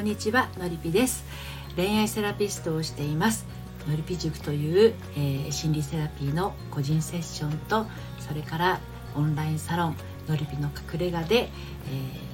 [0.00, 1.24] んにちはのりぴです。
[1.76, 3.44] 恋愛セラピストをしています。
[3.86, 7.84] のりぴ塾という、えー、心理セラピーの個人セッションと
[8.18, 8.80] それから
[9.14, 9.96] オンラインサロン
[10.26, 11.50] のりぴの隠れ家で、え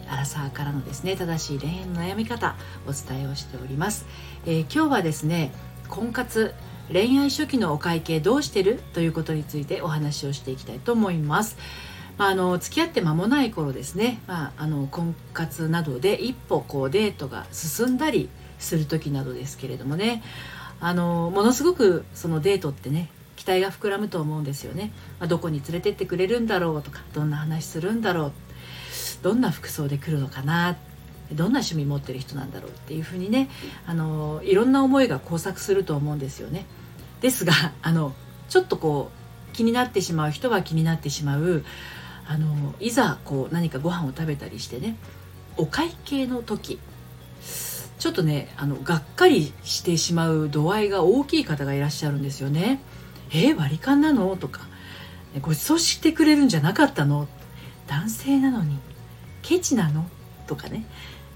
[0.08, 2.54] ー、アラサーからのですね正しい恋愛の悩み方
[2.86, 4.06] お伝えをしております、
[4.44, 5.52] えー、今日はですね
[5.88, 6.54] 婚活
[6.92, 8.80] 恋愛初期のお会計どうしてる？
[8.92, 11.56] ということについてお話をしていきたいと思います。
[12.18, 18.28] まあ、あの付き合って間もない頃ですね、まあ、あの婚活などで一歩こうデートが進んだり
[18.58, 20.22] する時などですけれどもね。
[20.78, 28.32] あのものすごくそのデートってね期待が膨らむと思うんですよね、まあ、どこに連れてってくれるんだろうとかどんな話するんだろう。
[29.22, 30.76] どんな服装で来るのかな。
[31.32, 33.48] どんな趣味持ってる人なんだろうっていうふうにね
[33.84, 36.66] あのいろんな思いが交錯すると思うんですよね。
[37.20, 38.12] ですがあの
[38.48, 41.64] ちょっとこう気になってしまう人は気になってしまう。
[42.28, 44.96] あのいざこう何かご飯を食べたりしてね
[45.56, 46.78] お会計の時
[47.98, 52.80] ちょっとねあのがっかりしてしまう度合いが大きい方がいらっしゃるんですよね。
[53.30, 54.36] えー、割り勘なの？
[54.36, 54.60] とか。
[55.40, 57.26] ご馳走してくれるんじゃなかったの？
[57.86, 58.78] 男性なのに。
[59.42, 60.06] ケチなの？
[60.46, 60.84] とかね。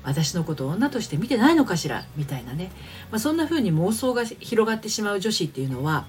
[0.03, 2.05] 私のこと女として見てないのかしら？
[2.17, 2.70] みたいなね、
[3.11, 6.06] まあ、そんな風に妄想が広がってしまう女子っていうのは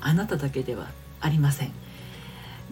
[0.00, 0.88] あなただけでは
[1.20, 1.72] ありません。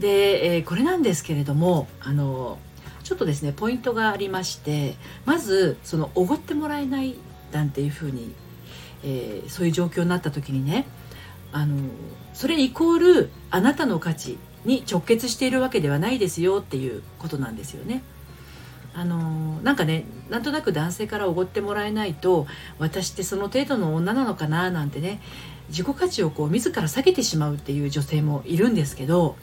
[0.01, 2.59] で、えー、これなんですけれどもあの
[3.05, 7.17] ちょっとですねポイントがありましてまずそのおごってもらえない
[7.53, 8.35] なんていうふうに、
[9.05, 10.87] えー、そういう状況になった時にね
[11.53, 11.77] あの
[12.33, 18.03] それイコールあなたの価値に直結しているわけではないですよっていうことなんですよね。
[18.93, 25.21] あのなんかねなんとなく男性からおごってもらえないと私ってその程度の女なのかななんてね
[25.69, 29.37] 自己価値をこう自ら下げてしまうっていう女性もいるんですけど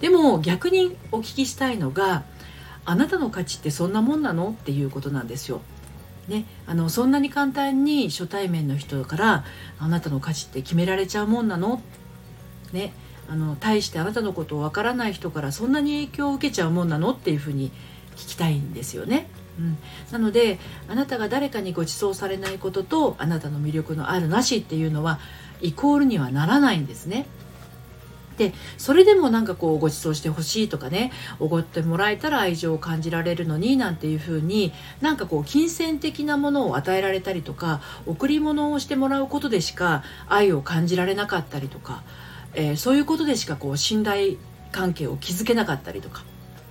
[0.00, 2.24] でも逆にお聞きしたいのが
[2.84, 5.60] あなたの価値ってそんなもんなのっていうことなんですよ。
[6.28, 9.44] ね、あのそんなに簡単に初対面の人から
[9.78, 11.80] あなたの価値って決められちゃうもんなの？
[12.72, 12.92] ね
[13.30, 17.70] あの対してあなたのことをわからない人からそんなに影響を受けちゃうもんなのっていうふうに
[18.16, 19.26] 聞きたいんですよね。
[19.58, 19.78] うん、
[20.12, 20.58] なので
[20.88, 25.18] あなたが誰かにご馳走されないこととあなたの魅力のあるなしっていうのは
[25.60, 27.26] イコールにはならないんですね。
[28.38, 42.02] でそれでもなんかこうご馳走してほしいとかねおごってもらえたら愛情を感じられるのになんていうふうになんかこう金銭的なものを与えられたりとか贈り物をしてもらうことでしか愛を感じられなかったりとか、
[42.54, 44.36] えー、そういうことでしかこう信頼
[44.70, 46.22] 関係を築けなかったりとか、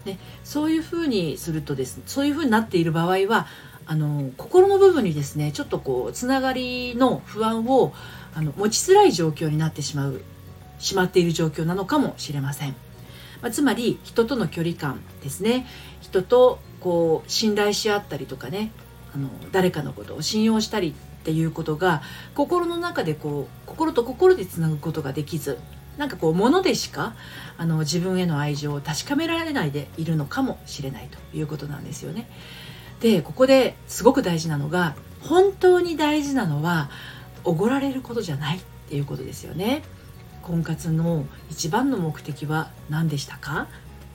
[0.06, 3.48] ね、そういうふうにするとですねそういうふうになっている場合は
[3.86, 7.94] あの心の部分にですねちょっとこうつながりの不安を
[8.36, 10.22] あの持ちづらい状況になってしまう
[10.80, 12.76] しまっている状況なのかもしれません。
[13.42, 15.68] まあ、つまり人との距離感ですね
[16.02, 18.72] 人とこう信頼し合ったりとかね
[19.14, 22.02] あの誰かのことを信用したりっていうことが
[22.36, 25.60] 心の中でこう心と心でつなぐことができず
[25.98, 27.16] なんかこう物でしか
[27.58, 32.30] あの自分への愛情を確かめられないでいるのかもしれないということなんですよね。
[33.02, 36.90] でここですごく大事なのが本当に大事なのは
[37.44, 39.84] おごられることじゃないっていうことですよね。
[40.48, 43.68] 婚活の一番の目的は何でしたか？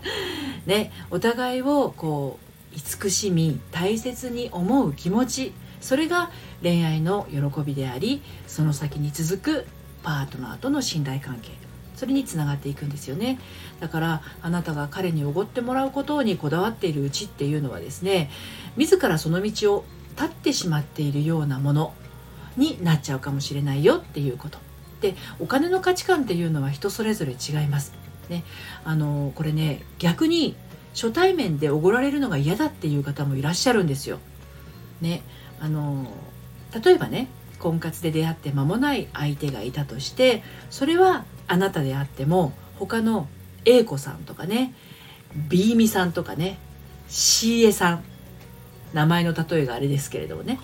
[0.67, 2.39] ね、お互いをこ
[2.73, 5.53] う慈しみ大切に思う気持ち。
[5.81, 6.31] それが
[6.63, 9.67] 恋愛の喜びでありその先に続く
[10.05, 11.51] パートナーとの信頼関係。
[11.97, 13.39] それにつながっていくんですよね。
[13.81, 18.31] だからあなたが彼におごってもらうことにこだわっているうちっていうのはですね
[18.77, 19.85] 自らその道を
[20.17, 21.95] 立ってしまっているようなもの
[22.57, 24.59] になっちゃうかもしれないよっていうこと。
[25.03, 27.93] でお金の価値観っていうのは人それぞれ違います。
[28.31, 28.45] ね、
[28.85, 30.57] あのこれね逆に
[30.95, 34.21] 初対面でおごられるのが嫌だっていう方もいらっしゃるんですよ。
[35.01, 35.23] ね、
[35.61, 36.07] あの
[36.83, 43.29] 例えばね婚活で出会って間もない相手がいたとしてそれはあなたであっても他の
[43.65, 44.75] A 子さんとかね
[45.49, 46.59] B ミさんとかね
[47.09, 48.05] C エさん
[48.93, 50.59] 名前の例えがあれですけれどもね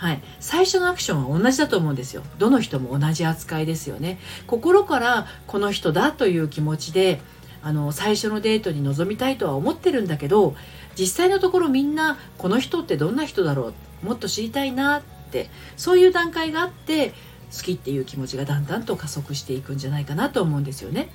[0.00, 2.22] はい、最初のアクションは同じだと思うんですよ。
[2.38, 4.18] どの人も同じ扱いですよね。
[4.46, 7.20] 心からこの人だという気持ちで
[7.62, 10.54] あの最初のデートに臨みたいとは思ってるんだけど
[10.98, 14.06] 実際のところみんなこの人ってどんな人だろう。
[14.06, 17.12] もっと知りたいなってそういう段階があって
[17.54, 21.10] 好きっていう気持ちがだんだんと加速していくんじゃないかなと思うんですよね。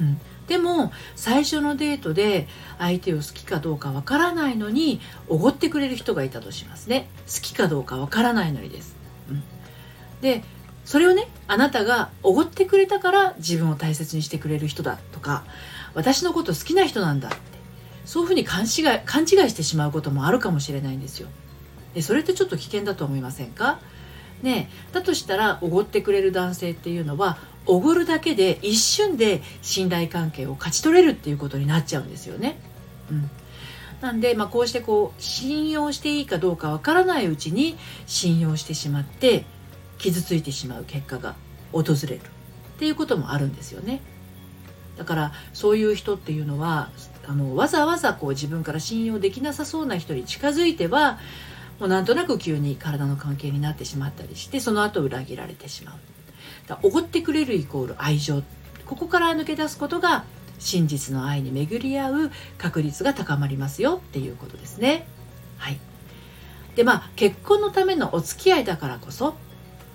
[0.00, 2.48] うん、でも最初のデートで
[2.78, 7.08] 相手を好きかどうかわからないのにおごってくれる人がいたとしますね。
[7.26, 8.96] 好きかどうかわからないのにです、
[9.30, 9.42] うん、
[10.20, 10.42] で
[10.84, 15.44] それをねあなたがおごってくれたから自分を大切にしてくれる人だとか
[15.94, 17.36] 私のこと好きな人なんだって
[18.04, 21.28] そういうふうに勘違い勘違いしてしまうこともあるかもしれないんですよ。
[21.94, 23.78] でそれってちょっと危険だと思いませんか？
[24.42, 32.58] ねだとしたらおごってくれる男性っていうのはおごるだけで一瞬で信頼関係を勝ち取れるっていうことになっちゃうんですよね。
[33.10, 33.30] うん、
[34.00, 39.44] なんで、まあ、こうしてこう信用していいかどうかわからないうちに信用してしまって
[39.98, 41.36] 傷ついてしまう結果が
[41.72, 42.20] 訪れるっ
[42.78, 44.00] ていうこともあるんですよね。
[44.98, 46.90] だからそういう人っていうのは
[47.26, 51.18] あのわざわざこう自分から信用できなさそうな人に近づいては
[51.82, 55.96] もうなんとなく急に体の関係になってしまったりしてその後裏切られてしまう。
[56.82, 58.44] おごってくれるイコール愛情
[58.86, 60.24] ここから抜け出すことが
[60.60, 65.08] 真実の愛に巡り合う確率が高まりますよっていうことですね。
[65.58, 65.80] はい、
[66.76, 69.34] でまあ結婚のためのお付き合いだからこそ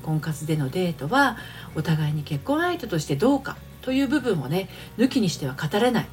[0.04, 1.38] 婚活でのデートは
[1.74, 4.68] お互いに結婚相手としてどうかという部分をね
[4.98, 6.08] 抜きにしては語れない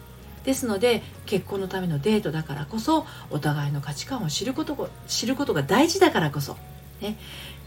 [0.45, 6.57] ですので結婚のためのデートだからこそお互いの価値観を知ること知ることが大事だからこそ、
[7.01, 7.19] ね、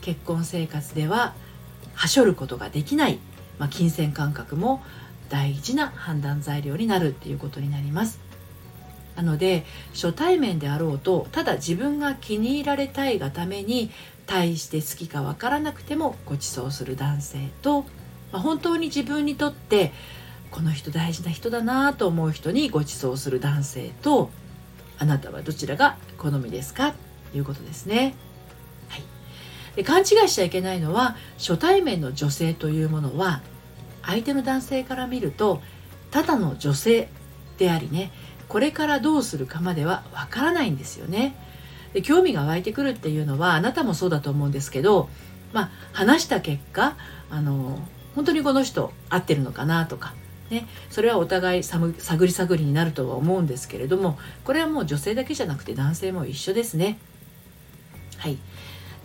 [0.02, 1.34] 結婚生活では
[1.96, 3.20] はしょることができない、
[3.58, 4.84] まあ、金銭感覚も
[5.30, 8.20] 大事な判断材料になるっていうことになります。
[9.16, 13.90] なので初対面であろうとただ自分が気に入られたいがために
[14.28, 17.82] 大して好きかわからなくてもご馳走する男性と、
[18.32, 19.92] まあ、本当に自分にとって
[20.52, 24.32] この人大事な人だなと思う人にご馳走する男性と
[24.98, 26.94] あなたはどちらが好みですか？
[27.32, 28.16] ということですね。
[28.90, 29.04] はい、
[29.76, 33.42] で勘違いしちゃいけないのは初対面の女性というものは
[34.02, 35.62] 相手の男性から見ると
[36.10, 37.10] ただの女性
[37.58, 38.12] でありね
[38.48, 41.36] これからどうするかまではわからないんですよね。
[41.94, 45.10] で興味が湧いてくるっていうのはあなたもそうだと思うんですけど
[45.54, 46.96] まあ話した結果
[47.30, 47.80] あの
[48.16, 50.14] 本当にこの人合ってるのかなとか
[50.50, 51.94] ね、それはお互い探
[52.26, 56.98] り探りになるとは思うんですけれどもこれはもう女性だけじゃなくて男性も一緒ですね。
[58.18, 58.38] はい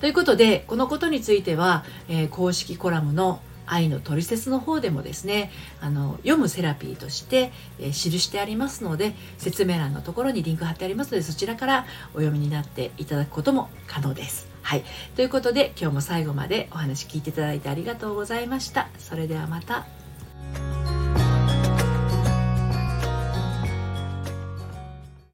[0.01, 14.49] ということでこのことについては、えー、公式コラムの愛のトリセツの方でもですねあの読むセラピーとして、えー、記してありますので説明欄のところにリンク貼ってありますのでそちらからお読みになっていただくことも可能です。
[14.63, 14.85] はい、
[15.17, 18.89] ということで今日も最後までお話聞いていただいてありがとうございました。
[18.99, 20.02] それではまた。